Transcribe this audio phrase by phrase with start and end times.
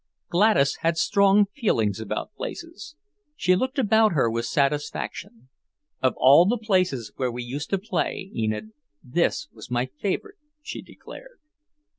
[0.29, 2.95] Gladys had strong feelings about places.
[3.35, 5.49] She looked around her with satisfaction.
[6.01, 8.71] "Of all the places where we used to play, Enid,
[9.03, 11.37] this was my favourite," she declared.